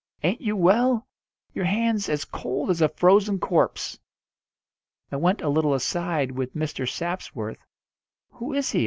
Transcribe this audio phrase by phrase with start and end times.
[0.23, 1.05] Ain't you well?
[1.53, 3.99] Your hand's as cold as a frozen corpse."
[5.11, 6.89] I went a little aside with Mr.
[6.89, 7.59] Sapsworth.
[8.31, 8.79] "Who is he?"